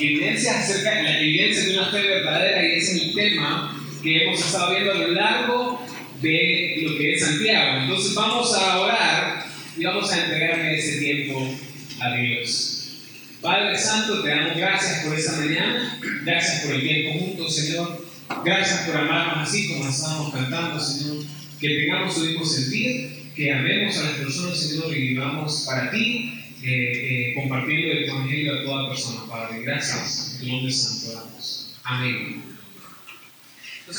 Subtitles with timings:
[0.00, 4.24] evidencias acerca de la evidencia de una fe verdadera y ese es el tema que
[4.24, 5.86] hemos estado viendo a lo largo
[6.20, 7.82] de lo que es Santiago.
[7.82, 9.46] Entonces vamos a orar
[9.76, 11.54] y vamos a entregarle ese tiempo
[12.00, 12.76] a Dios.
[13.40, 18.06] Padre Santo, te damos gracias por esta mañana, gracias por el tiempo juntos, Señor.
[18.44, 21.24] Gracias por amarnos así como estábamos cantando, Señor.
[21.60, 26.32] Que tengamos su mismo sentir, que amemos a las personas, Señor, y vivamos para ti,
[26.66, 29.62] eh, eh, compartiendo el Evangelio a toda persona, Padre.
[29.62, 30.40] Gracias.
[30.42, 31.78] En nombre santo damos.
[31.84, 32.42] Amén.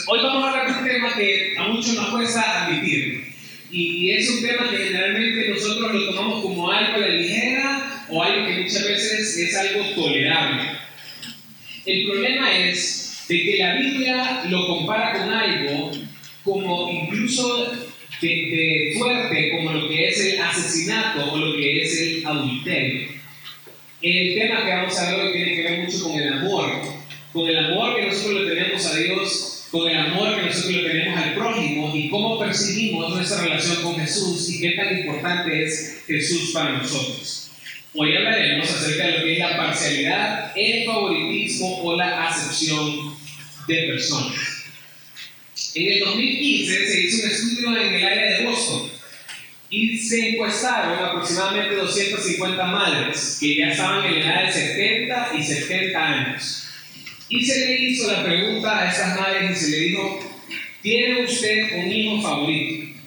[0.08, 3.34] Hoy vamos a hablar de un tema que a muchos nos cuesta admitir.
[3.72, 8.48] Y es un tema que generalmente nosotros lo tomamos como algo de ligera o algo
[8.48, 10.64] que muchas veces es algo tolerable.
[11.86, 15.92] El problema es de que la Biblia lo compara con algo
[16.44, 17.87] como incluso
[18.22, 23.10] de, fuerte, como lo que es el asesinato o lo que es el adulterio.
[24.02, 26.72] El tema que vamos a ver hoy tiene que ver mucho con el amor,
[27.34, 30.90] con el amor que nosotros le tenemos a Dios, con el amor que nosotros le
[30.90, 36.04] tenemos al prójimo y cómo percibimos nuestra relación con Jesús y qué tan importante es
[36.08, 37.52] Jesús para nosotros.
[37.94, 43.16] Hoy hablaremos acerca de lo que es la parcialidad, el favoritismo o la acepción
[43.68, 44.57] de personas.
[45.78, 48.90] En el 2015 se hizo un estudio en el área de Boston
[49.70, 55.44] y se encuestaron aproximadamente 250 madres que ya estaban en la edad de 70 y
[55.44, 56.68] 70 años.
[57.30, 60.20] Y se le hizo la pregunta a estas madres y se le dijo,
[60.82, 63.00] ¿tiene usted un hijo favorito?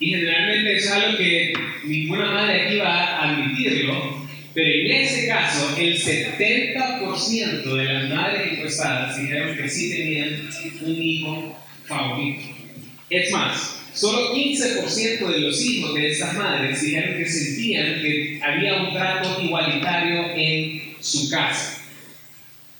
[0.00, 5.74] Y generalmente es algo que ninguna madre aquí va a admitirlo, pero en ese caso,
[5.78, 10.50] el 70% de las madres encuestadas dijeron que sí tenían
[10.82, 11.56] un hijo
[11.90, 12.42] favorito.
[13.10, 18.82] Es más, solo 15% de los hijos de estas madres dijeron que sentían que había
[18.82, 21.82] un trato igualitario en su casa.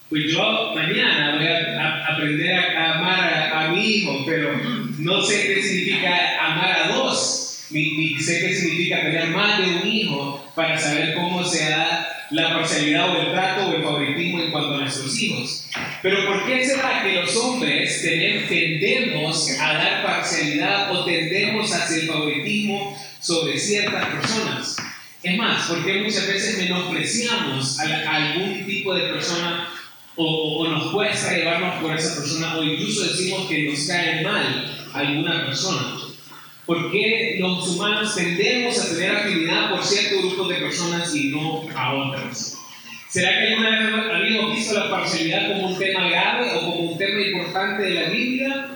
[0.09, 4.59] Pues yo mañana voy a, aprender a, amar a, a mi hijo, pero
[4.99, 9.87] no sé qué significa amar a dos ni, sé qué significa tener más de un
[9.87, 14.51] hijo para saber cómo se da la parcialidad o el trato o el favoritismo en
[14.51, 15.67] cuanto a nuestros hijos.
[16.03, 22.07] Pero ¿por qué será que los hombres tendemos a dar parcialidad o tendemos hacia el
[22.07, 24.77] favoritismo sobre ciertas personas?
[25.23, 29.69] Es más, ¿por qué muchas veces menospreciamos a, algún tipo de persona
[30.17, 34.89] o, o, nos cuesta llevarnos por esa persona o incluso decimos que nos cae mal
[34.95, 36.00] alguna persona?
[36.71, 41.69] ¿Por qué los humanos tendemos a tener afinidad por ciertos grupos de personas y no
[41.75, 42.57] a otras?
[43.09, 46.97] ¿Será que alguna vez habíamos visto la parcialidad como un tema grave o como un
[46.97, 48.69] tema importante de la Biblia?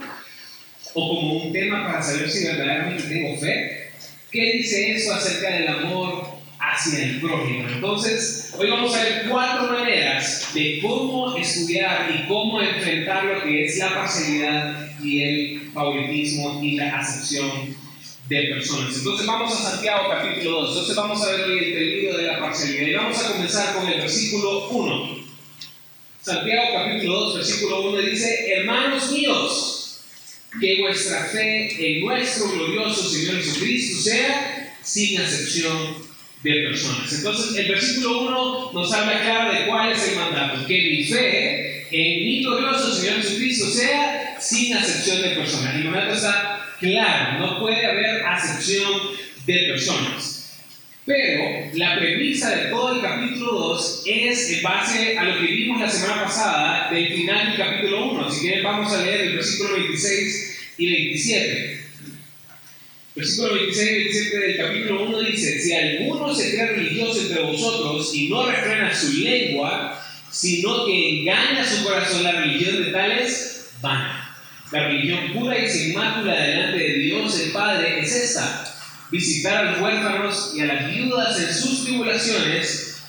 [0.93, 3.91] ¿O como un tema para saber si verdaderamente tengo fe?
[4.33, 7.69] ¿Qué dice eso acerca del amor hacia el prójimo?
[7.69, 13.67] Entonces, hoy vamos a ver cuatro maneras de cómo estudiar y cómo enfrentar lo que
[13.67, 17.84] es la parcialidad y el favoritismo y la acepción
[18.29, 18.97] de personas.
[18.97, 20.71] Entonces vamos a Santiago capítulo 2.
[20.71, 22.87] Entonces vamos a ver el peligro de la parcialidad.
[22.87, 25.25] Y vamos a comenzar con el versículo 1.
[26.23, 30.01] Santiago capítulo 2, versículo 1 dice, hermanos míos,
[30.59, 35.97] que vuestra fe en nuestro glorioso Señor Jesucristo sea sin excepción
[36.43, 37.13] de personas.
[37.13, 40.67] Entonces el versículo 1 nos habla claro de cuál es el mandato.
[40.67, 45.75] Que mi fe en mi glorioso Señor Jesucristo sea sin excepción de personas.
[45.75, 48.93] El mandato está claro, no puede haber acepción
[49.47, 50.35] de personas.
[51.07, 55.81] Pero la premisa de todo el capítulo 2 es en base a lo que vimos
[55.81, 58.31] la semana pasada del final del capítulo 1.
[58.31, 61.85] Si quieren vamos a leer el versículo 26 y 27.
[63.17, 68.15] Versículo 26 y 27 del capítulo 1 dice, si alguno se cree religioso entre vosotros
[68.15, 74.24] y no refrena su lengua, sino que engaña su corazón, la religión de tales van.
[74.75, 78.65] La religión pura y sin mácula delante de Dios el Padre es esta,
[79.09, 83.01] visitar a los huérfanos y a las viudas en sus tribulaciones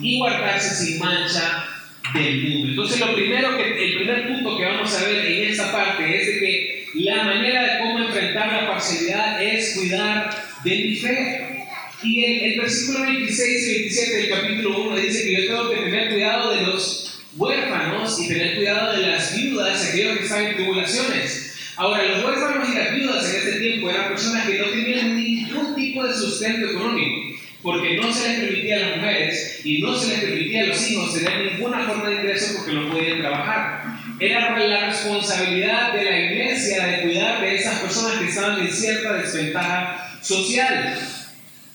[0.00, 1.66] y guardarse sin mancha
[2.14, 2.68] del mundo.
[2.68, 6.26] Entonces lo primero que, el primer punto que vamos a ver en esta parte es
[6.28, 10.30] de que la manera de cómo enfrentar la parcialidad es cuidar
[10.62, 11.66] de mi fe.
[12.04, 15.76] Y el, el versículo 26 y 27 del capítulo 1 dice que yo tengo que
[15.76, 17.05] tener cuidado de los
[17.36, 21.54] huérfanos y tener cuidado de las viudas, aquellos que están en tribulaciones.
[21.76, 25.74] Ahora, los huérfanos y las viudas en este tiempo eran personas que no tenían ningún
[25.74, 30.08] tipo de sustento económico, porque no se les permitía a las mujeres y no se
[30.08, 33.82] les permitía a los hijos tener ninguna forma de ingreso porque no podían trabajar.
[34.18, 39.12] Era la responsabilidad de la iglesia de cuidar de esas personas que estaban en cierta
[39.12, 40.98] desventaja social.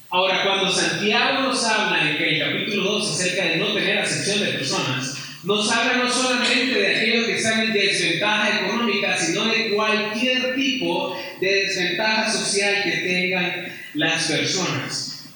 [0.10, 4.54] Ahora, cuando Santiago nos habla en el capítulo 2 acerca de no tener acepción de
[4.54, 10.56] personas, nos habla no solamente de aquellos que están en desventaja económica, sino de cualquier
[10.56, 15.30] tipo de desventaja social que tengan las personas.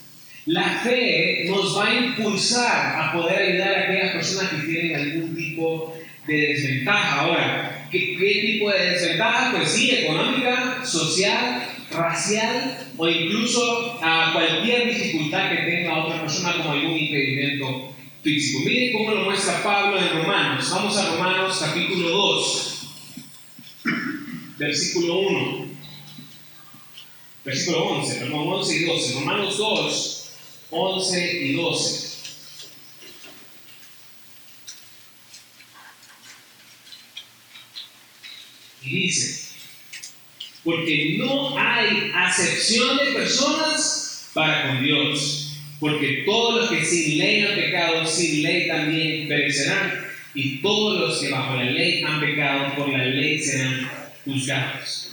[0.46, 5.36] La fe nos va a impulsar a poder ayudar a aquellas personas que tienen algún
[5.36, 5.98] tipo
[6.28, 7.22] de desventaja.
[7.22, 9.54] Ahora, ¿qué, tipo de desventaja?
[9.56, 16.74] Pues sí, económica, social, racial o incluso a cualquier dificultad que tenga otra persona como
[16.74, 17.94] algún impedimento
[18.25, 18.62] físico.
[18.66, 20.68] Miren cómo lo muestra Pablo en Romanos.
[20.72, 22.80] Vamos a Romanos capítulo 2,
[24.57, 25.66] versículo 1.
[27.45, 29.13] Versículo 11, perdón, 11 y 12.
[29.13, 30.30] Romanos 2,
[30.72, 32.16] 11 y 12.
[38.81, 39.50] Y dice,
[40.63, 45.44] porque no hay acepción de personas para con Dios
[45.80, 51.22] porque todos los que sin ley han pecado, sin ley también perecerán, y todos los
[51.22, 53.89] que bajo la ley han pecado, por la ley serán
[54.25, 55.12] juzgados.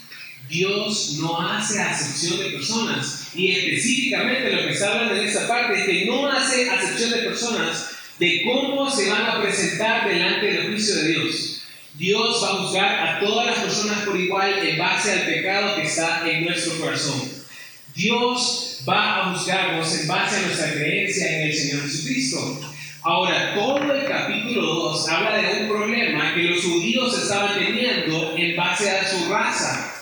[0.48, 5.80] Dios no hace acepción de personas, y específicamente lo que se habla en esta parte
[5.80, 10.66] es que no hace acepción de personas de cómo se van a presentar delante del
[10.68, 11.62] juicio de Dios.
[11.94, 15.82] Dios va a juzgar a todas las personas por igual en base al pecado que
[15.82, 17.41] está en nuestro corazón.
[17.94, 22.60] Dios va a juzgarnos en base a nuestra creencia en el Señor Jesucristo.
[23.02, 28.56] Ahora, todo el capítulo 2 habla de un problema que los judíos estaban teniendo en
[28.56, 29.92] base a su raza.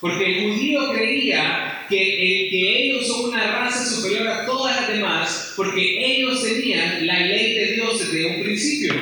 [0.00, 4.88] Porque el judío creía que, el, que ellos son una raza superior a todas las
[4.88, 8.94] demás, porque ellos tenían la ley de Dios desde un principio.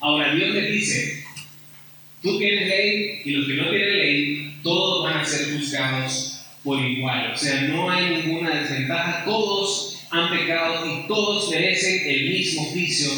[0.00, 1.24] Ahora Dios les dice,
[2.22, 6.27] tú tienes ley y los que no tienen ley, todos van a ser juzgados
[6.68, 7.32] por igual.
[7.32, 9.24] O sea, no hay ninguna desventaja.
[9.24, 13.10] Todos han pecado y todos merecen el mismo juicio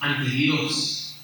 [0.00, 1.16] ante Dios.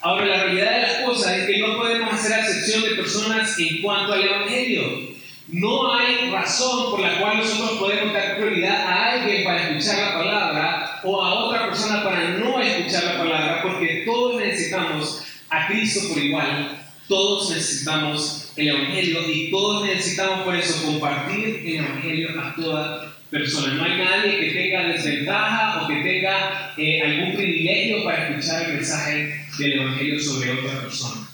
[0.00, 3.82] Ahora, la realidad de las cosas es que no podemos hacer excepción de personas en
[3.82, 5.12] cuanto al Evangelio.
[5.46, 10.14] No hay razón por la cual nosotros podemos dar prioridad a alguien para escuchar la
[10.14, 16.08] palabra o a otra persona para no escuchar la palabra, porque todos necesitamos a Cristo
[16.08, 16.84] por igual.
[17.06, 23.74] Todos necesitamos el Evangelio y todos necesitamos por eso compartir el Evangelio a toda persona.
[23.74, 28.74] No hay nadie que tenga desventaja o que tenga eh, algún privilegio para escuchar el
[28.74, 31.28] mensaje del Evangelio sobre otra persona.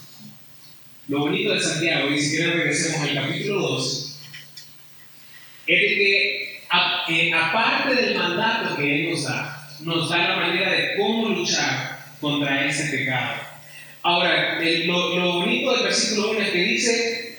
[1.09, 4.21] Lo bonito de Santiago, y si quieren regresemos al capítulo 2,
[5.67, 6.59] es de que
[7.09, 11.99] eh, aparte del mandato que Él nos da, nos da la manera de cómo luchar
[12.21, 13.48] contra ese pecado.
[14.01, 17.37] Ahora, lo, bonito del versículo 1 es que dice,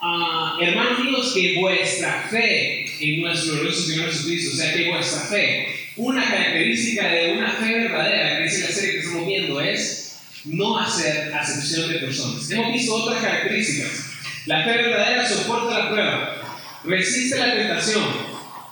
[0.00, 5.20] ah, hermanos míos, que vuestra fe en nuestro glorioso Señor Jesucristo, o sea, que vuestra
[5.20, 10.20] fe, una característica de una fe verdadera, que es la serie que estamos viendo, es
[10.44, 12.50] no hacer acepción de personas.
[12.50, 14.04] Hemos visto otras características.
[14.46, 18.04] La fe verdadera soporta la prueba, resiste la tentación,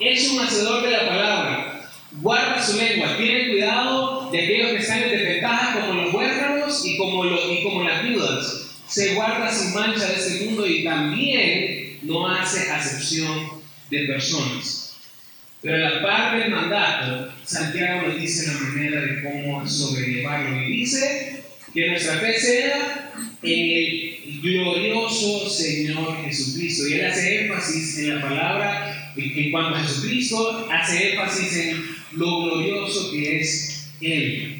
[0.00, 1.90] es un hacedor de la palabra,
[2.21, 5.11] guarda su lengua, tiene cuidado de aquellos que están en
[6.85, 8.68] y como, y como las viudas.
[8.88, 13.49] Se guarda sin mancha de este mundo y también no hace acepción
[13.90, 14.94] de personas.
[15.62, 20.76] Pero a la par del mandato, Santiago nos dice la manera de cómo sobrellevarlo y
[20.76, 21.42] dice
[21.75, 26.87] que nuestra fe sea en el glorioso Señor Jesucristo.
[26.87, 32.44] Y él hace énfasis en la palabra, en cuanto a Jesucristo, hace énfasis en lo
[32.44, 34.56] glorioso que es Él.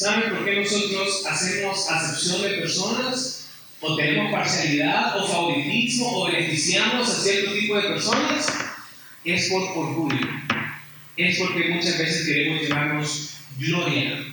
[0.00, 3.50] ¿Saben por qué nosotros hacemos acepción de personas?
[3.82, 8.46] ¿O tenemos parcialidad o favoritismo o beneficiamos a cierto tipo de personas?
[9.26, 10.26] Es por orgullo.
[11.18, 14.24] Es porque muchas veces queremos llevarnos gloria.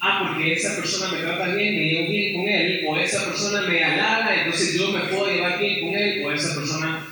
[0.00, 3.68] Ah, porque esa persona me trata bien, me llevo bien con él, o esa persona
[3.68, 7.06] me alaba, entonces yo me puedo llevar bien con él, o esa persona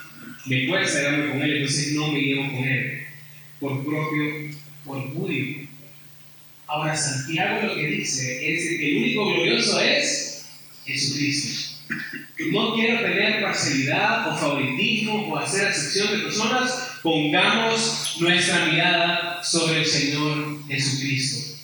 [0.47, 3.07] me cuesta llevarme con él, entonces no me llevo con él
[3.61, 4.51] por propio
[4.87, 5.66] orgullo.
[6.67, 10.47] Ahora Santiago lo que dice es que el único glorioso es
[10.85, 11.77] Jesucristo.
[12.51, 16.99] No quiero tener parcialidad o favoritismo o hacer excepción de personas.
[17.03, 21.57] Pongamos nuestra mirada sobre el Señor Jesucristo.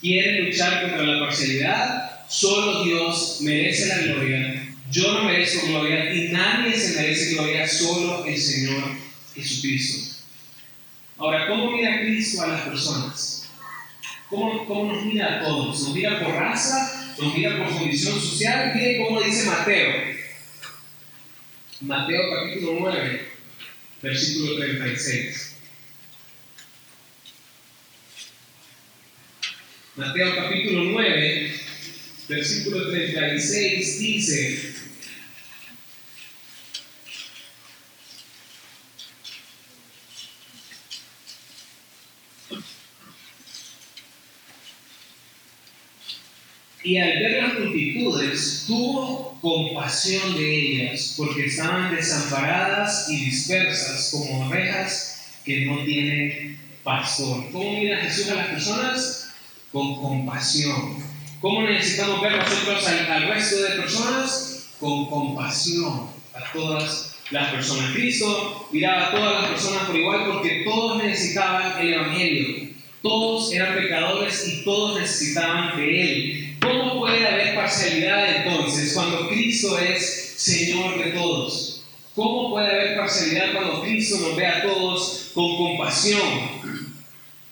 [0.00, 2.26] ¿Quieren luchar contra la parcialidad?
[2.28, 4.68] Solo Dios merece la gloria.
[4.92, 8.96] Yo no merezco gloria y nadie se merece gloria, solo el Señor
[9.34, 10.16] Jesucristo.
[11.18, 13.39] Ahora, ¿cómo mira Cristo a las personas?
[14.30, 15.82] ¿Cómo, ¿Cómo, nos mira a todos?
[15.82, 18.72] ¿Nos mira por raza nos mira por condición social.
[18.74, 19.92] Miren cómo dice Mateo.
[21.80, 23.28] Mateo capítulo 9,
[24.02, 25.56] versículo 36.
[29.96, 31.54] Mateo capítulo 9,
[32.28, 34.69] versículo 36 dice,
[46.90, 54.48] Y al ver las multitudes, tuvo compasión de ellas, porque estaban desamparadas y dispersas como
[54.48, 57.44] ovejas que no tienen pastor.
[57.52, 59.30] ¿Cómo mira Jesús a las personas?
[59.70, 60.96] Con compasión.
[61.40, 64.66] ¿Cómo necesitamos ver nosotros al, resto de personas?
[64.80, 67.92] Con compasión a todas las personas.
[67.92, 72.70] Cristo miraba a todas las personas por igual porque todos necesitaban el Evangelio.
[73.00, 76.49] Todos eran pecadores y todos necesitaban de Él.
[76.70, 81.82] ¿Cómo puede haber parcialidad entonces cuando Cristo es Señor de todos?
[82.14, 86.22] ¿Cómo puede haber parcialidad cuando Cristo nos ve a todos con compasión?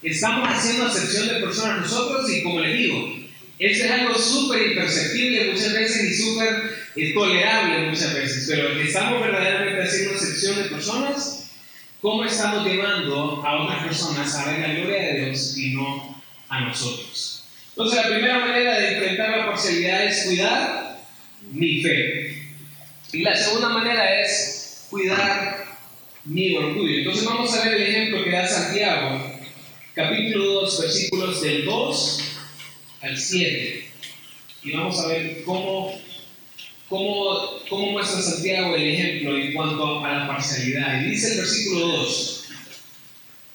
[0.02, 3.12] Estamos haciendo acepción de personas nosotros y como les digo,
[3.58, 9.20] eso es algo súper imperceptible muchas veces y súper intolerable eh, muchas veces, pero estamos
[9.20, 11.50] verdaderamente haciendo acepción de personas.
[12.00, 16.60] ¿Cómo estamos llevando a otras personas a ver la gloria de Dios y no a
[16.60, 17.37] nosotros?
[17.78, 20.98] Entonces, la primera manera de enfrentar la parcialidad es cuidar
[21.52, 22.42] mi fe.
[23.12, 25.64] Y la segunda manera es cuidar
[26.24, 26.98] mi orgullo.
[26.98, 29.32] Entonces, vamos a ver el ejemplo que da Santiago,
[29.94, 32.24] capítulo 2, versículos del 2
[33.02, 33.90] al 7.
[34.64, 36.00] Y vamos a ver cómo,
[36.88, 41.02] cómo, cómo muestra Santiago el ejemplo en cuanto a la parcialidad.
[41.02, 42.37] Y dice el versículo 2.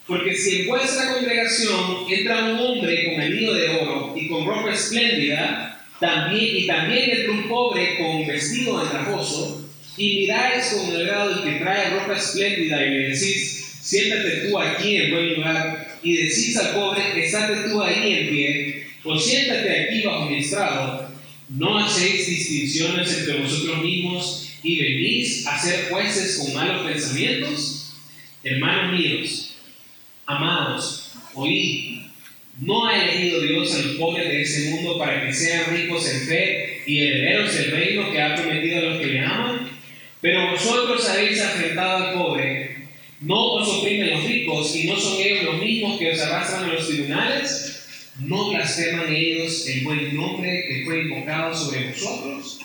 [0.07, 4.73] Porque si en vuestra congregación entra un hombre con anillo de oro y con ropa
[4.73, 11.31] espléndida, también, y también entra un pobre con vestido andrajoso, y miráis con el grado
[11.31, 16.17] el que trae ropa espléndida y le decís, siéntate tú aquí en buen lugar, y
[16.17, 21.13] decís al pobre, estate tú ahí en pie, o siéntate aquí bajo mi estrado,
[21.49, 27.93] no hacéis distinciones entre vosotros mismos y venís a ser jueces con malos pensamientos.
[28.43, 29.52] Hermanos míos,
[30.25, 32.03] Amados, oíd,
[32.59, 36.21] no ha elegido Dios a los pobres de ese mundo para que sean ricos en
[36.21, 39.69] fe y herederos del reino que ha prometido a los que le aman.
[40.21, 42.77] Pero vosotros habéis afrentado al pobre.
[43.19, 46.73] ¿No os oprimen los ricos y no son ellos los mismos que os arrastran a
[46.73, 48.09] los tribunales?
[48.19, 52.62] ¿No blasfeman ellos el buen nombre que fue invocado sobre vosotros?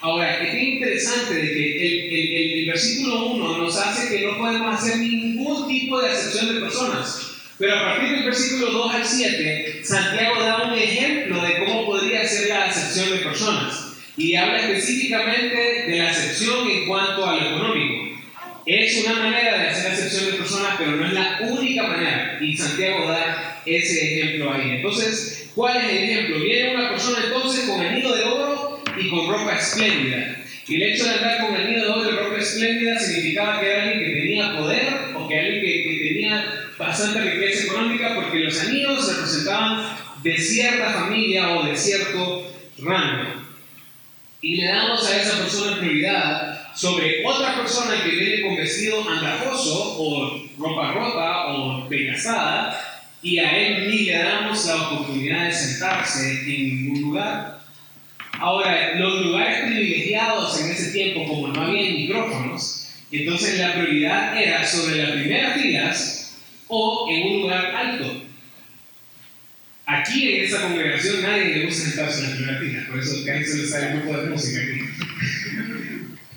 [0.00, 5.66] Ahora, es interesante de que el, versículo 1 nos hace que no podemos hacer ningún
[5.68, 7.32] tipo de acepción de personas.
[7.58, 12.26] Pero a partir del versículo 2 al 7, Santiago da un ejemplo de cómo podría
[12.26, 13.94] ser la acepción de personas.
[14.18, 18.20] Y habla específicamente de la acepción en cuanto a lo económico.
[18.66, 22.38] Es una manera de hacer acepción de personas, pero no es la única manera.
[22.40, 24.70] Y Santiago da ese ejemplo ahí.
[24.72, 26.40] Entonces, ¿cuál es el ejemplo?
[26.40, 30.36] Viene una persona entonces con el nido de oro y con ropa espléndida.
[30.68, 33.82] Y el hecho de andar con nido de oro y ropa espléndida significaba que era
[33.84, 38.60] alguien que tenía poder o que alguien que, que tenía bastante riqueza económica porque los
[38.60, 43.46] anillos representaban de cierta familia o de cierto rango.
[44.40, 49.96] Y le damos a esa persona prioridad sobre otra persona que viene con vestido andrajoso
[49.98, 52.78] o ropa rota o desgastada
[53.22, 57.55] y a él ni le damos la oportunidad de sentarse en ningún lugar
[58.38, 64.66] Ahora, los lugares privilegiados en ese tiempo, como no había micrófonos, entonces la prioridad era
[64.66, 66.38] sobre las primeras filas
[66.68, 68.22] o en un lugar alto.
[69.86, 73.58] Aquí en esta congregación nadie le gusta sentarse en la primera fila, por eso casi
[73.58, 74.80] le sale un poco de música aquí.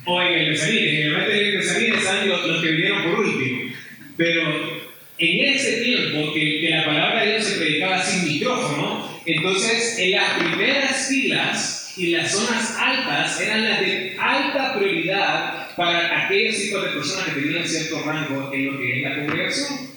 [0.04, 3.72] o en el mezanín, generalmente en el mezanín están los, los que vinieron por último.
[4.16, 4.82] Pero
[5.18, 10.12] en ese tiempo que, que la palabra de Dios se predicaba sin micrófono, entonces en
[10.12, 16.84] las primeras filas y las zonas altas eran las de alta prioridad para aquellos tipos
[16.84, 19.90] de personas que tenían cierto rango en lo que es la congregación.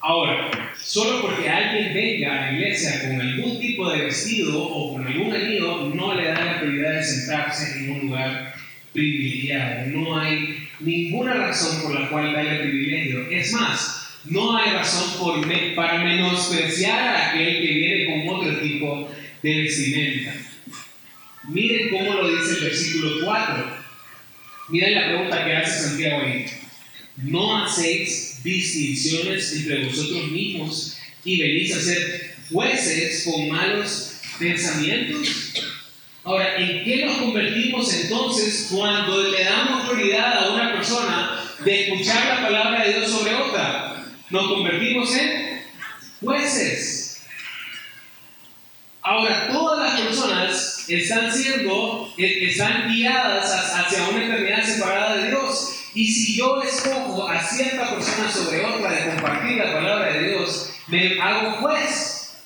[0.00, 0.50] Ahora,
[0.80, 5.32] solo porque alguien venga a la iglesia con algún tipo de vestido o con algún
[5.32, 8.54] anillo, no le da la prioridad de sentarse en un lugar
[8.92, 9.86] privilegiado.
[9.86, 13.30] No hay ninguna razón por la cual darle privilegio.
[13.30, 19.08] Es más, no hay razón por para menospreciar a aquel que viene con otro tipo
[19.42, 20.34] de vestimenta.
[21.44, 23.76] Miren cómo lo dice el versículo 4.
[24.68, 26.46] Miren la pregunta que hace Santiago ahí.
[27.16, 35.52] No hacéis distinciones entre vosotros mismos y venís a ser jueces con malos pensamientos.
[36.24, 42.26] Ahora, ¿en qué nos convertimos entonces cuando le damos prioridad a una persona de escuchar
[42.26, 44.06] la palabra de Dios sobre otra?
[44.30, 45.62] Nos convertimos en
[46.20, 47.24] jueces.
[49.02, 55.78] Ahora, todas las personas están siendo, eh, están guiadas hacia una eternidad separada de Dios.
[55.94, 60.72] Y si yo escojo a cierta persona sobre otra de compartir la palabra de Dios,
[60.86, 62.38] me hago juez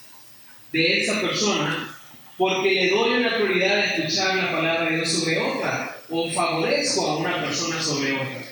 [0.72, 1.96] de esa persona
[2.36, 7.06] porque le doy una prioridad de escuchar la palabra de Dios sobre otra o favorezco
[7.06, 8.42] a una persona sobre otra.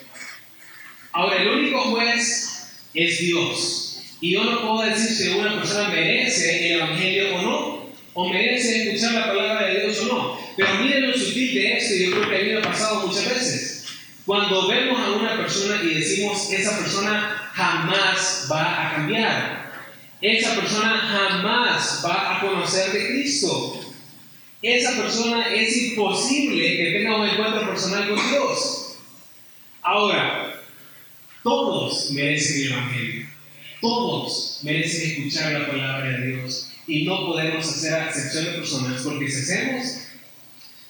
[1.13, 4.03] Ahora, el único juez es Dios.
[4.21, 7.74] Y yo no puedo decir si una persona merece el Evangelio o no,
[8.15, 10.41] o merece escuchar la palabra de Dios o no.
[10.57, 13.07] Pero miren lo sutil de esto, y yo creo que a mí me ha pasado
[13.07, 13.85] muchas veces.
[14.25, 19.73] Cuando vemos a una persona y decimos, esa persona jamás va a cambiar,
[20.21, 23.81] esa persona jamás va a conocer de Cristo.
[24.63, 28.97] Esa persona es imposible que tenga un encuentro personal con Dios.
[29.83, 30.63] Ahora,
[31.43, 33.27] todos merecen el Evangelio.
[33.83, 36.74] Todos merecen escuchar la palabra de Dios.
[36.87, 39.85] Y no podemos hacer excepción de personas porque si hacemos,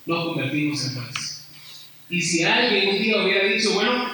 [0.06, 1.44] nos convertimos en jueces.
[2.10, 4.10] Y si alguien un día hubiera dicho, bueno,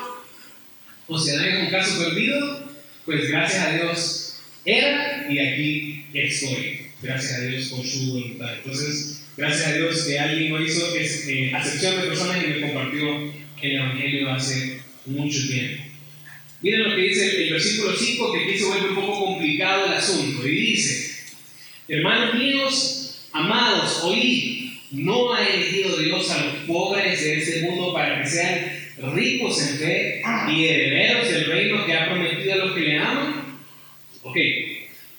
[1.07, 2.71] o sea, es un caso perdido,
[3.05, 6.87] pues gracias a Dios era y aquí estoy.
[7.03, 8.55] Gracias a Dios por su voluntad.
[8.57, 13.33] Entonces, gracias a Dios que alguien no hizo eh, acepción de personas y me compartió
[13.63, 15.83] el Evangelio hace mucho tiempo.
[16.63, 19.95] Miren lo que dice el, versículo 5, que aquí se vuelve un poco complicado el
[19.95, 20.47] asunto.
[20.47, 21.10] Y dice,
[21.91, 28.23] hermanos míos, amados, oí, no ha elegido Dios a los pobres de este mundo para
[28.23, 30.23] que sean ricos en fe
[30.53, 33.59] y herederos del reino que ha prometido a los que le aman.
[34.23, 34.37] Ok,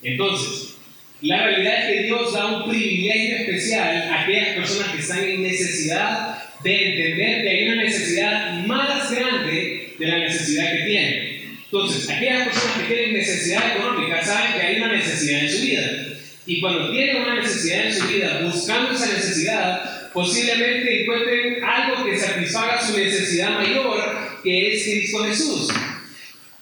[0.04, 0.78] entonces,
[1.22, 5.44] la realidad es que Dios da un privilegio especial a aquellas personas que están en
[5.44, 11.58] necesidad de entender que hay una necesidad más grande de la necesidad que tienen.
[11.66, 16.12] Entonces, aquellas personas que tienen necesidad económica saben que hay una necesidad en su vida.
[16.46, 22.18] Y cuando tienen una necesidad en su vida, buscando esa necesidad, posiblemente encuentren algo que
[22.18, 25.70] satisfaga su necesidad mayor, que es Cristo Jesús.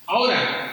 [0.06, 0.70] Ahora,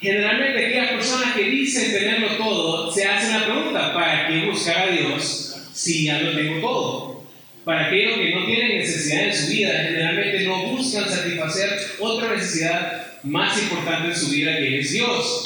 [0.00, 4.92] Generalmente aquellas personas que dicen tenerlo todo se hacen la pregunta, ¿para qué buscar a
[4.92, 7.24] Dios si ya lo tengo todo?
[7.66, 11.68] Para aquellos que no tienen necesidad en su vida, generalmente no buscan satisfacer
[11.98, 15.42] otra necesidad más importante en su vida que es Dios,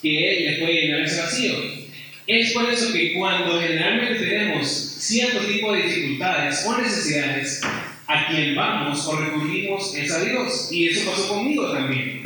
[0.00, 1.81] que Él les puede llenar ese vacío.
[2.26, 7.60] Es por eso que cuando generalmente tenemos cierto tipo de dificultades o necesidades,
[8.06, 10.68] a quien vamos o recurrimos es a Dios.
[10.70, 12.22] Y eso pasó conmigo también.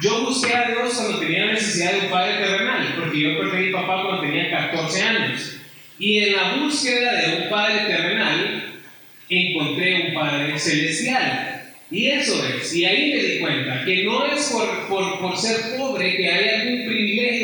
[0.00, 3.60] Yo busqué a Dios cuando tenía necesidad de un padre terrenal, porque yo perdí a
[3.66, 5.56] mi papá cuando tenía 14 años.
[5.98, 8.80] Y en la búsqueda de un padre terrenal,
[9.28, 11.52] encontré un padre celestial.
[11.90, 15.76] Y eso es, y ahí me di cuenta que no es por, por, por ser
[15.76, 17.41] pobre que hay algún privilegio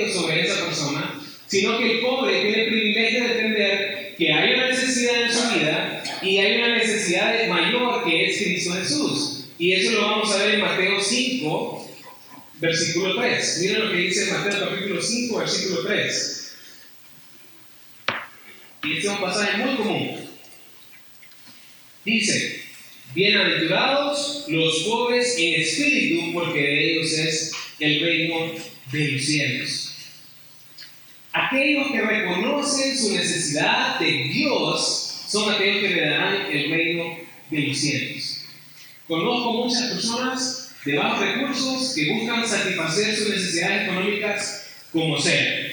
[1.48, 5.58] sino que el pobre tiene el privilegio de entender que hay una necesidad en su
[5.58, 9.46] vida y hay una necesidad mayor que es Cristo Jesús.
[9.58, 11.90] Y eso lo vamos a ver en Mateo 5,
[12.61, 13.58] versículo 3.
[13.62, 16.56] Miren lo que dice Mateo capítulo 5, versículo 3.
[18.84, 20.28] Y este es un pasaje muy común.
[22.04, 22.62] Dice,
[23.14, 28.52] bienaventurados los pobres en espíritu, porque de ellos es el reino
[28.92, 29.88] de los cielos.
[31.38, 37.16] Aquellos que reconocen su necesidad de Dios son aquellos que le darán el reino
[37.48, 38.44] de los cielos.
[39.07, 45.68] Conozco muchas personas de bajos recursos que buscan satisfacer sus necesidades económicas como sea.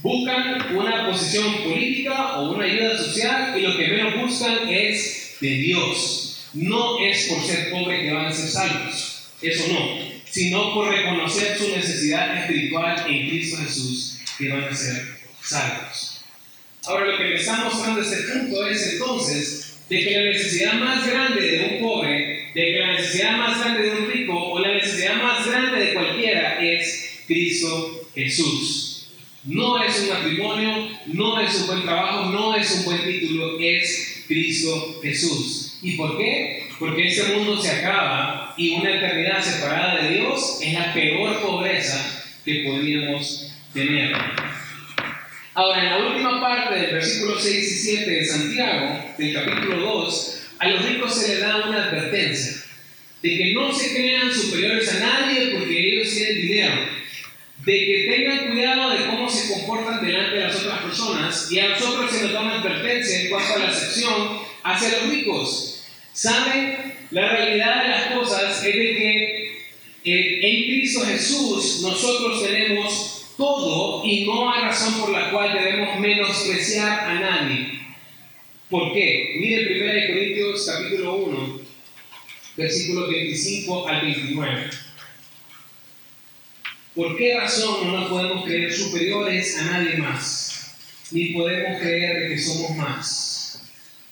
[0.00, 5.48] Buscan una posición política o una ayuda social y lo que menos buscan es de
[5.48, 6.48] Dios.
[6.54, 11.58] No es por ser pobre que van a ser salvos, eso no, sino por reconocer
[11.58, 16.24] su necesidad espiritual en Cristo Jesús que van a ser salvos.
[16.84, 21.06] Ahora lo que me está mostrando este punto es entonces de que la necesidad más
[21.06, 24.74] grande de un pobre de que la necesidad más grande de un rico o la
[24.74, 29.08] necesidad más grande de cualquiera es Cristo Jesús.
[29.44, 34.24] No es un matrimonio, no es un buen trabajo, no es un buen título, es
[34.28, 35.78] Cristo Jesús.
[35.82, 36.68] ¿Y por qué?
[36.78, 42.24] Porque este mundo se acaba y una eternidad separada de Dios es la peor pobreza
[42.44, 44.12] que podríamos tener.
[45.54, 50.42] Ahora, en la última parte del versículo 6 y 7 de Santiago, del capítulo 2,
[50.58, 52.62] a los ricos se les da una advertencia
[53.22, 57.02] de que no se crean superiores a nadie porque ellos tienen dinero.
[57.64, 61.68] de que tengan cuidado de cómo se comportan delante de las otras personas y a
[61.68, 65.84] nosotros se nos da una advertencia en cuanto a la sección hacia los ricos.
[66.12, 66.92] ¿Saben?
[67.12, 69.42] La realidad de las cosas es de que
[70.04, 77.00] en Cristo Jesús nosotros tenemos todo y no hay razón por la cual debemos menospreciar
[77.00, 77.80] a nadie.
[78.68, 79.36] ¿Por qué?
[79.38, 81.60] Mire 1 Corintios capítulo 1,
[82.56, 84.70] versículos 25 al 29.
[86.94, 90.74] ¿Por qué razón no nos podemos creer superiores a nadie más?
[91.10, 93.62] Ni podemos creer que somos más.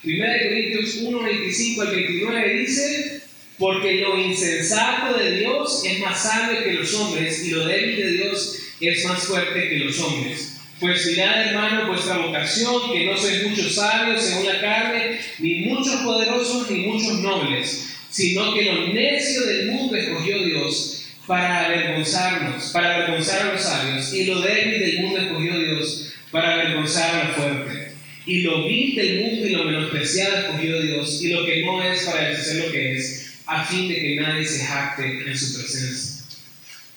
[0.04, 3.22] 1 Corintios 1, 25 al 29 dice,
[3.58, 8.10] porque lo insensato de Dios es más sabio que los hombres y lo débil de
[8.12, 10.56] Dios es más fuerte que los hombres.
[10.80, 15.96] Pues mirad, hermano, vuestra vocación, que no sois muchos sabios según la carne, ni muchos
[15.96, 22.96] poderosos, ni muchos nobles, sino que lo necio del mundo escogió Dios para avergonzarnos, para
[22.96, 27.34] avergonzar a los sabios, y lo débil del mundo escogió Dios para avergonzar a lo
[27.34, 27.92] fuerte.
[28.24, 32.04] Y lo vil del mundo y lo menospreciado escogió Dios, y lo que no es
[32.04, 36.09] para deshacer lo que es, a fin de que nadie se jacte en su presencia.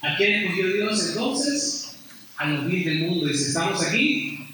[0.03, 1.95] ¿A quién escogió Dios entonces?
[2.35, 3.33] A lo vil del mundo.
[3.33, 4.47] Si estamos aquí,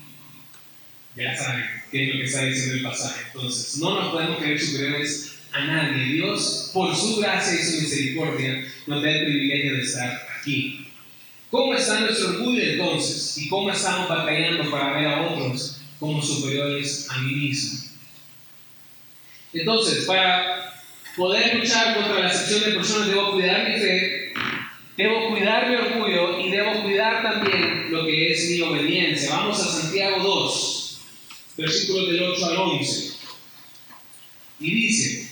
[1.16, 3.22] ya saben qué es lo que está diciendo el pasaje.
[3.34, 6.14] Entonces, no nos podemos creer superiores a nadie.
[6.14, 10.88] Dios, por su gracia y su misericordia, nos da el privilegio de estar aquí.
[11.50, 13.38] ¿Cómo está nuestro orgullo entonces?
[13.40, 17.90] ¿Y cómo estamos batallando para ver a otros como superiores a mí mismo?
[19.52, 20.76] Entonces, para
[21.18, 24.19] poder luchar contra la excepción de personas, debo cuidar mi fe,
[25.00, 29.30] debo cuidar mi orgullo y debo cuidar también lo que es mi obediencia.
[29.30, 31.00] Vamos a Santiago 2,
[31.56, 33.14] versículos del 8 al 11.
[34.60, 35.30] Y dice,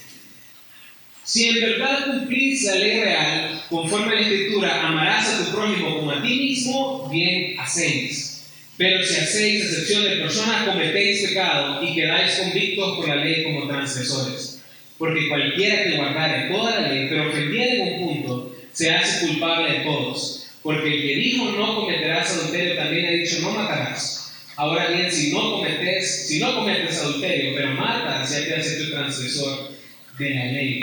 [1.21, 5.97] si en verdad cumplís la ley real, conforme a la Escritura, amarás a tu prójimo
[5.97, 8.47] como a ti mismo, bien hacéis.
[8.77, 13.67] Pero si hacéis excepción de personas, cometéis pecado y quedáis convictos por la ley como
[13.67, 14.62] transgresores.
[14.97, 18.46] Porque cualquiera que guardare toda la ley, pero ofendiera en un punto,
[18.77, 20.47] se hace culpable de todos.
[20.61, 24.35] Porque el que dijo no cometerás adulterio también ha dicho no matarás.
[24.55, 28.91] Ahora bien, si no cometes, si no cometes adulterio, pero matas, ya te has hecho
[28.91, 29.71] transgresor
[30.19, 30.79] de la ley.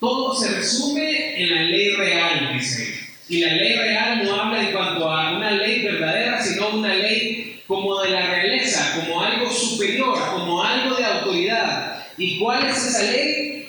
[0.00, 2.94] Todo se resume en la ley real, dice.
[3.28, 7.62] Y la ley real no habla en cuanto a una ley verdadera, sino una ley
[7.66, 12.06] como de la realeza, como algo superior, como algo de autoridad.
[12.16, 13.67] ¿Y cuál es esa ley?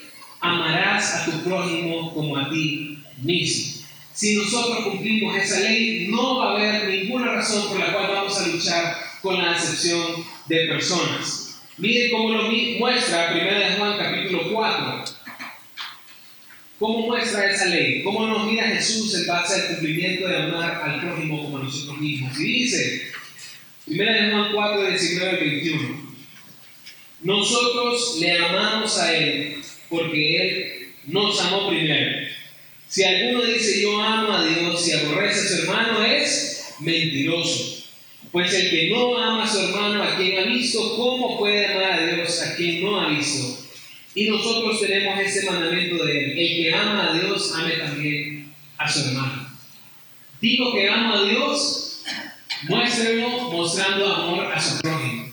[1.00, 3.86] A tu prójimo como a ti mismo.
[4.14, 8.38] Si nosotros cumplimos esa ley, no va a haber ninguna razón por la cual vamos
[8.38, 11.62] a luchar con la acepción de personas.
[11.78, 15.06] Miren cómo lo muestra 1 Juan capítulo 4.
[16.80, 18.04] ¿Cómo muestra esa ley?
[18.04, 21.98] ¿Cómo nos mira Jesús en base al cumplimiento de amar al prójimo como a nosotros
[21.98, 22.38] mismos?
[22.38, 23.12] Y dice,
[23.88, 23.98] 1
[24.32, 26.10] Juan 4, 19 al 21,
[27.22, 30.79] nosotros le amamos a Él porque Él
[31.10, 32.28] nos amó primero.
[32.88, 37.84] Si alguno dice yo amo a Dios y aborrece a su hermano es mentiroso.
[38.32, 41.94] Pues el que no ama a su hermano a quien ha visto, ¿cómo puede amar
[41.94, 43.66] a Dios a quien no ha visto?
[44.14, 46.38] Y nosotros tenemos ese mandamiento de él.
[46.38, 49.50] El que ama a Dios, ame también a su hermano.
[50.42, 52.04] Digo que amo a Dios,
[52.68, 55.30] muéstrenlo mostrando amor a su prójimo.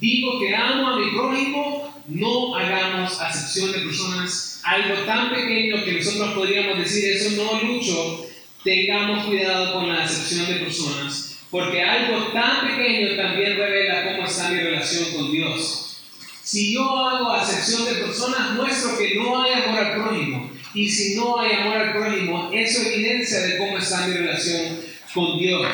[0.00, 4.55] Digo que amo a mi prójimo, no hagamos acepción de personas.
[4.66, 8.26] Algo tan pequeño que nosotros podríamos decir, eso no lucho,
[8.64, 14.50] tengamos cuidado con la acepción de personas, porque algo tan pequeño también revela cómo está
[14.50, 16.00] mi relación con Dios.
[16.42, 20.50] Si yo hago acepción de personas, muestro que no hay amor al prójimo.
[20.74, 24.80] Y si no hay amor al prójimo, eso evidencia de cómo está mi relación
[25.14, 25.66] con Dios.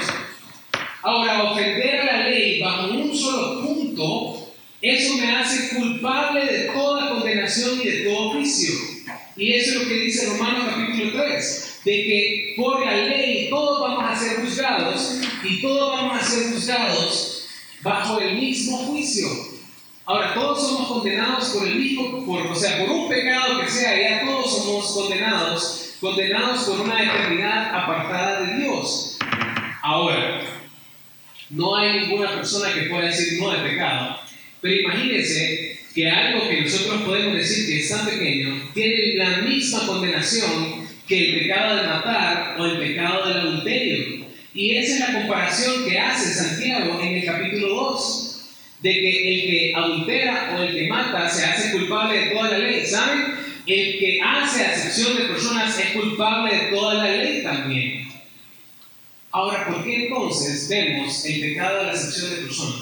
[1.03, 4.42] Ahora, ofender a la ley bajo un solo punto,
[4.83, 8.75] eso me hace culpable de toda condenación y de todo juicio.
[9.37, 13.81] Y eso es lo que dice Romanos capítulo 3, de que por la ley todos
[13.81, 17.47] vamos a ser juzgados y todos vamos a ser juzgados
[17.81, 19.29] bajo el mismo juicio.
[20.05, 23.97] Ahora, todos somos condenados por el mismo, por, o sea, por un pecado que sea,
[23.97, 29.17] ya todos somos condenados, condenados por una eternidad apartada de Dios.
[29.81, 30.41] Ahora,
[31.51, 34.19] no hay ninguna persona que pueda decir no de pecado,
[34.63, 39.87] pero imagínense que algo que nosotros podemos decir que es tan pequeño tiene la misma
[39.87, 44.25] condenación que el pecado de matar o el pecado del adulterio.
[44.55, 48.29] Y esa es la comparación que hace Santiago en el capítulo 2
[48.83, 52.59] de que el que adultera o el que mata se hace culpable de toda la
[52.59, 52.87] ley.
[52.87, 53.35] ¿Saben?
[53.67, 58.09] El que hace acepción de personas es culpable de toda la ley también.
[59.33, 62.82] Ahora, ¿por qué entonces vemos el pecado de la acepción de personas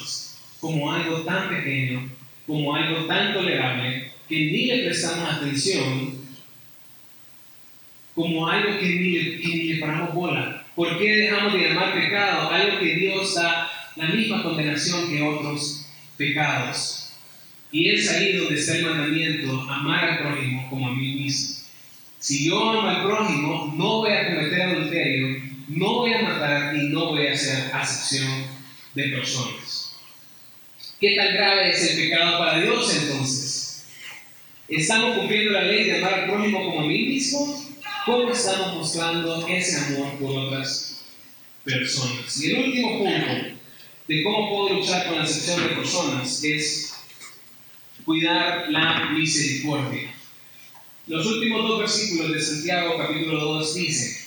[0.61, 2.11] como algo tan pequeño,
[2.47, 6.21] como algo tan tolerable, que ni le prestamos atención,
[8.15, 10.67] como algo que ni le, paramos bola?
[10.77, 15.87] ¿Por qué dejamos de llamar pecado algo que Dios da la misma condenación que otros
[16.17, 17.13] pecados?
[17.73, 21.65] Y es ahí donde está el mandamiento, amar al prójimo como a mí mismo.
[22.19, 26.89] Si yo amo al prójimo, no voy a cometer adulterio, no voy a matar y
[26.89, 28.45] no voy a hacer acepción
[28.95, 29.60] de personas.
[31.01, 33.85] ¿Qué tan grave es el pecado para Dios entonces?
[34.69, 37.65] ¿Estamos cumpliendo la ley de amar al prójimo como a mí mismo?
[38.05, 41.03] ¿Cómo estamos mostrando ese amor por otras
[41.65, 42.39] personas?
[42.43, 43.33] Y el último punto
[44.09, 46.95] de cómo puedo luchar con la acepción de personas es
[48.05, 50.13] cuidar la misericordia.
[51.07, 54.27] Los últimos dos versículos de Santiago capítulo 2 dicen,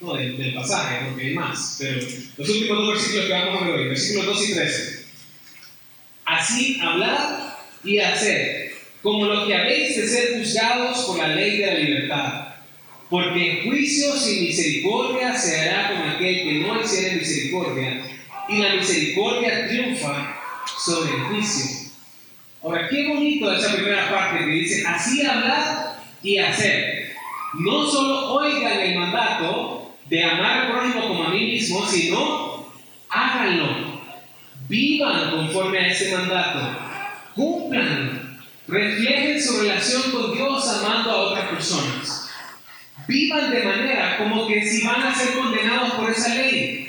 [0.00, 2.00] no del, pasaje, porque hay más, pero
[2.38, 4.99] los últimos dos versículos que vamos a ver hoy, versículos 2 y 13.
[6.40, 8.72] Así hablar y hacer,
[9.02, 12.54] como lo que habéis de ser juzgados por la ley de la libertad.
[13.10, 18.00] Porque juicio sin misericordia se hará con aquel que no hiciera misericordia,
[18.48, 20.40] y la misericordia triunfa
[20.82, 21.90] sobre el juicio.
[22.62, 27.16] Ahora, qué bonito esa primera parte que dice, así hablar y hacer.
[27.58, 32.66] No solo oigan el mandato, de amar al prójimo como a mí mismo, sino
[33.10, 33.89] háganlo.
[34.70, 36.78] Vivan conforme a ese mandato.
[37.34, 38.38] Cumplan.
[38.68, 42.30] Reflejen su relación con Dios amando a otras personas.
[43.08, 46.88] Vivan de manera como que si van a ser condenados por esa ley.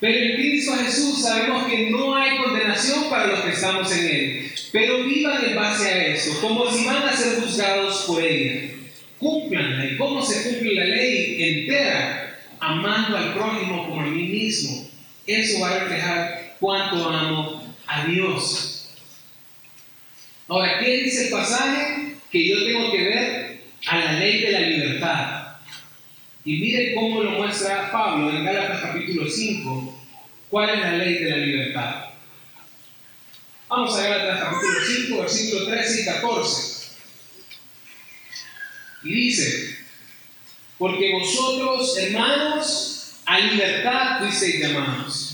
[0.00, 4.52] Pero en Cristo Jesús sabemos que no hay condenación para los que estamos en Él.
[4.72, 8.72] Pero vivan en base a eso, como si van a ser juzgados por ella.
[9.18, 9.86] Cumplanla.
[9.86, 12.26] ¿Y cómo se cumple la ley entera?
[12.60, 14.86] amando al prójimo como a mí mismo.
[15.26, 18.90] Eso va a reflejar cuánto amo a Dios.
[20.46, 22.16] Ahora, ¿qué dice el pasaje?
[22.30, 25.56] Que yo tengo que ver a la ley de la libertad.
[26.44, 30.04] Y mire cómo lo muestra Pablo en Gálatas capítulo 5.
[30.48, 32.04] ¿Cuál es la ley de la libertad?
[33.68, 36.80] Vamos a Gálatas capítulo 5, versículos 13 y 14.
[39.02, 39.78] Y dice,
[40.78, 45.29] porque vosotros, hermanos, a libertad fuisteis llamados.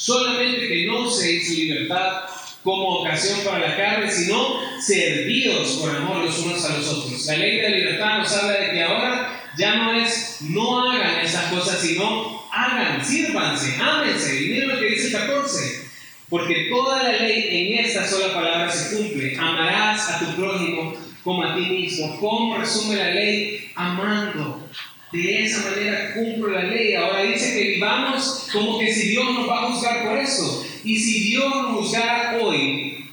[0.00, 2.22] Solamente que no seáis libertad
[2.64, 7.26] como ocasión para la carne, sino servidos por amor los unos a los otros.
[7.26, 11.20] La ley de la libertad nos habla de que ahora ya no es no hagan
[11.20, 14.42] esas cosas, sino hagan, sírvanse, ámense.
[14.42, 15.90] Y miren lo que dice el 14.
[16.30, 19.36] Porque toda la ley en esta sola palabra se cumple.
[19.36, 22.18] Amarás a tu prójimo como a ti mismo.
[22.18, 23.70] ¿Cómo resume la ley?
[23.74, 24.66] Amando.
[25.12, 26.94] De esa manera cumplo la ley.
[26.94, 30.64] Ahora dice que vivamos como que si Dios nos va a juzgar por eso.
[30.84, 33.04] Y si Dios nos juzgara hoy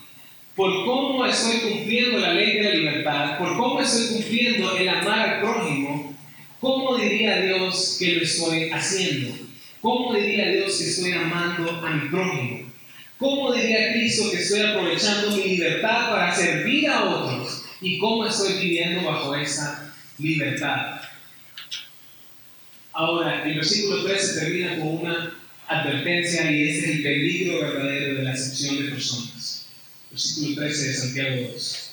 [0.55, 5.19] por cómo estoy cumpliendo la ley de la libertad, por cómo estoy cumpliendo el amar
[5.19, 6.15] al prójimo,
[6.59, 9.35] ¿cómo diría Dios que lo estoy haciendo?
[9.81, 12.67] ¿Cómo diría Dios que estoy amando a mi prójimo?
[13.19, 17.63] ¿Cómo diría Cristo que estoy aprovechando mi libertad para servir a otros?
[17.81, 20.96] ¿Y cómo estoy viviendo bajo esa libertad?
[22.97, 28.31] Ahora, el versículo 13 termina con una advertencia y es el peligro verdadero de la
[28.31, 29.67] acepción de personas.
[30.09, 31.91] Versículo 13 de Santiago 2.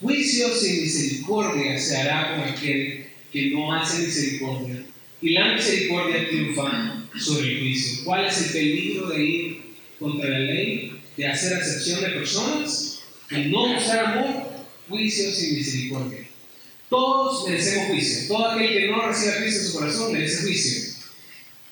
[0.00, 4.86] Juicio sin misericordia se hará con aquel que no hace misericordia,
[5.20, 8.04] y la misericordia triunfa sobre el juicio.
[8.04, 9.60] ¿Cuál es el peligro de ir
[9.98, 13.00] contra la ley, de hacer acepción de personas,
[13.32, 14.52] y no mostrar amor?
[14.88, 16.27] Juicio sin misericordia.
[16.88, 18.28] Todos merecemos juicio.
[18.28, 20.88] Todo aquel que no reciba a Cristo en su corazón merece juicio.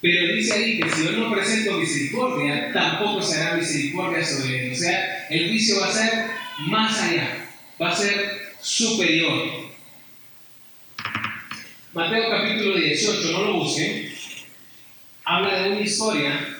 [0.03, 4.73] Pero dice ahí que si yo no presento misericordia, tampoco se hará misericordia sobre él.
[4.73, 6.27] O sea, el juicio va a ser
[6.59, 7.49] más allá,
[7.81, 9.67] va a ser superior.
[11.95, 14.15] Mateo capítulo 18, no lo busquen,
[15.25, 16.59] habla de una historia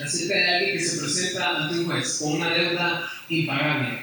[0.00, 4.01] acerca de alguien que se presenta ante un juez con una deuda impagable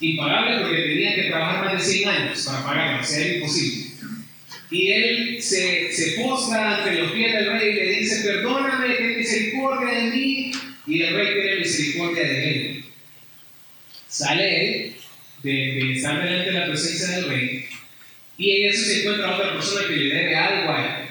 [0.00, 3.84] impagable porque tenía que trabajar más de 100 años para pagarlo, o sea, era imposible.
[4.70, 9.18] Y él se, se postra ante los pies del rey y le dice, perdóname, ten
[9.18, 10.52] misericordia de mí,
[10.86, 12.84] y el rey tiene misericordia de él.
[14.08, 14.96] Sale él
[15.42, 17.64] de, de estar delante de la presencia del rey,
[18.36, 21.04] y en eso se encuentra otra persona que le debe algo a él.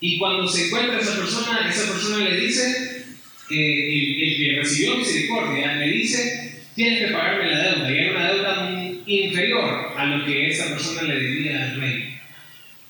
[0.00, 3.04] Y cuando se encuentra esa persona, esa persona le dice,
[3.50, 6.47] eh, el que recibió misericordia, le dice,
[6.78, 11.02] tienes que pagarme la deuda, y era una deuda inferior a lo que esa persona
[11.02, 12.14] le debía al rey.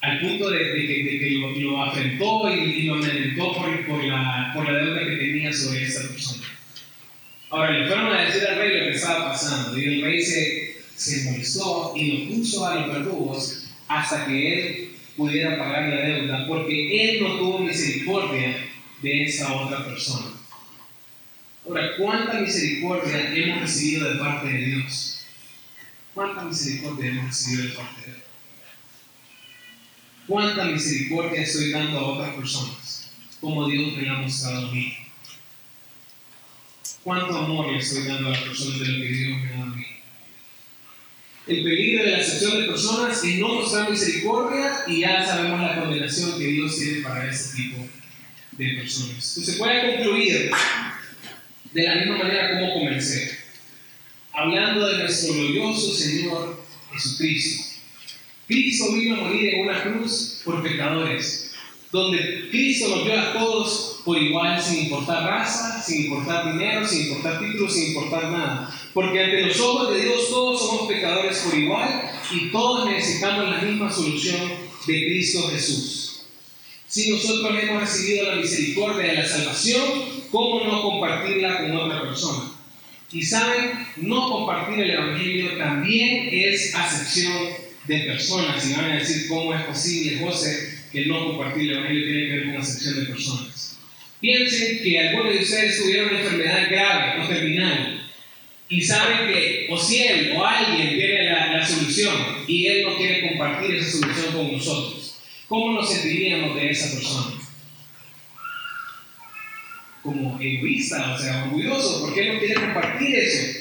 [0.02, 1.30] al punto de, que,
[1.62, 6.06] lo, afrentó y, lo amedrentó por, por, la, por la deuda que tenía sobre esa
[6.06, 6.46] persona.
[7.48, 10.76] Ahora le fueron a decir al rey lo que estaba pasando y el rey se,
[10.94, 16.46] se molestó y lo puso a los verdugos hasta que él pudiera pagar la deuda,
[16.46, 18.54] porque él no tuvo misericordia
[19.00, 20.37] de esa otra persona.
[21.68, 25.26] Ahora, ¿cuánta misericordia hemos recibido de parte de Dios?
[26.14, 28.22] ¿Cuánta misericordia hemos recibido de parte de Dios?
[30.26, 33.10] ¿Cuánta misericordia estoy dando a otras personas?
[33.38, 34.96] Como Dios me ha mostrado a mí.
[37.04, 39.62] ¿Cuánto amor le estoy dando a las personas de lo que Dios me ha dado
[39.64, 39.86] a mí?
[41.48, 45.80] El peligro de la excepción de personas es no mostrar misericordia y ya sabemos la
[45.80, 47.86] condenación que Dios tiene para ese tipo
[48.52, 49.36] de personas.
[49.36, 50.50] Entonces puede concluir
[51.72, 53.38] de la misma manera como comencé,
[54.32, 57.64] hablando de nuestro glorioso Señor Jesucristo.
[58.46, 61.52] Cristo vino a morir en una cruz por pecadores,
[61.92, 67.08] donde Cristo nos dio a todos por igual, sin importar raza, sin importar dinero, sin
[67.08, 68.74] importar títulos, sin importar nada.
[68.94, 73.58] Porque ante los ojos de Dios todos somos pecadores por igual y todos necesitamos la
[73.58, 74.48] misma solución
[74.86, 76.07] de Cristo Jesús.
[76.88, 79.82] Si nosotros hemos recibido la misericordia de la salvación,
[80.30, 82.50] ¿cómo no compartirla con otra persona?
[83.12, 87.34] Y saben, no compartir el Evangelio también es acepción
[87.86, 88.66] de personas.
[88.66, 92.32] Y van a decir, ¿cómo es posible, José, que no compartir el Evangelio tiene que
[92.32, 93.78] ver con acepción de personas?
[94.20, 98.10] Piensen que algunos de ustedes tuvieron una enfermedad grave o terminal
[98.68, 102.14] y saben que o si él o alguien tiene la, solución
[102.46, 104.97] y él no quiere compartir esa solución con nosotros,
[105.48, 107.36] ¿cómo nos sentiríamos de esa persona?
[110.02, 113.58] Como egoísta, o sea, orgulloso, porque él no quiere compartir eso.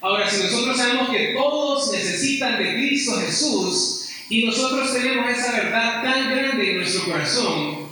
[0.00, 6.02] Ahora, si nosotros sabemos que todos necesitan de Cristo Jesús y nosotros tenemos esa verdad
[6.02, 7.88] tan grande en nuestro corazón,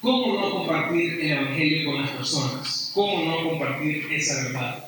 [0.00, 2.90] ¿cómo no compartir el Evangelio con las personas?
[2.94, 4.86] ¿Cómo no compartir esa verdad?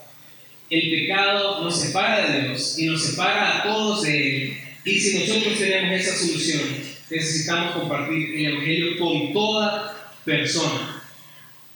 [0.71, 4.59] el pecado nos separa de Dios y nos separa a todos de Él.
[4.85, 6.63] Y si nosotros tenemos esa solución,
[7.11, 11.03] necesitamos compartir el Evangelio con toda persona.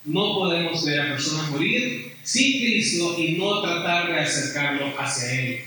[0.04, 5.60] No podemos ver a personas morir sin Cristo y no tratar de acercarlo hacia Él.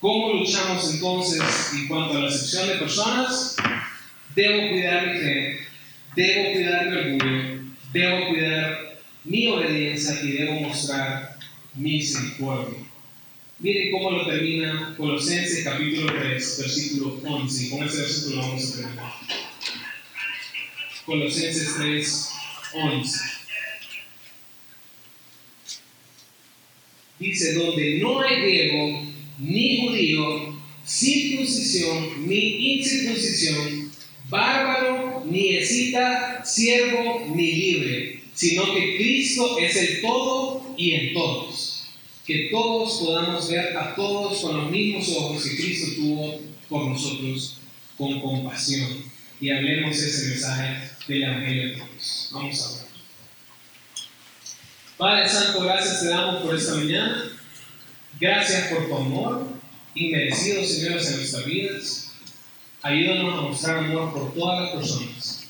[0.00, 1.42] ¿Cómo luchamos entonces
[1.74, 3.56] en cuanto a la excepción de personas?
[4.34, 5.60] Debo cuidar mi fe,
[6.16, 11.36] debo cuidar mi orgullo, debo cuidar mi obediencia y debo mostrar
[11.74, 12.91] misericordia.
[13.62, 17.70] Miren cómo lo termina Colosenses capítulo 3, versículo 11.
[17.70, 19.12] Con ese versículo vamos a terminar.
[21.06, 22.28] Colosenses 3,
[22.74, 23.20] 11.
[27.20, 29.00] Dice, donde no hay griego
[29.38, 33.92] ni judío, circuncisión ni incircuncisión,
[34.28, 41.71] bárbaro ni escita, siervo ni libre sino que Cristo es el todo y en todos.
[42.26, 47.58] Que todos podamos ver a todos con los mismos ojos que Cristo tuvo por nosotros
[47.98, 49.04] con compasión.
[49.40, 52.28] Y hablemos ese mensaje del Evangelio de todos.
[52.32, 52.92] Vamos a ver.
[54.96, 57.24] Padre Santo, gracias te damos por esta mañana.
[58.20, 59.48] Gracias por tu amor
[59.94, 62.12] inmerecido, señores, en nuestras vidas.
[62.82, 65.42] Ayúdanos a mostrar amor por todas las personas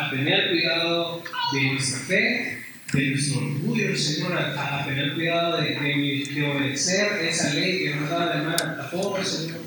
[0.00, 2.59] a tener cuidado de nuestra fe,
[2.92, 8.28] de nuestro orgullo, Señor, a, tener cuidado de, de, obedecer esa ley que nos da
[8.28, 9.60] de llamar a todos, Señor,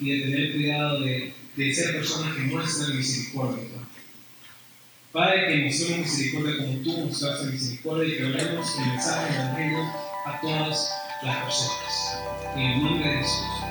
[0.00, 1.34] y de tener cuidado de,
[1.74, 3.64] ser personas que muestran misericordia.
[5.12, 9.78] Padre, que mostremos misericordia como tú mostraste misericordia y que hablemos el mensaje del Evangelio
[10.24, 10.90] a todas
[11.22, 12.16] las personas.
[12.56, 13.61] En el nombre de Jesús.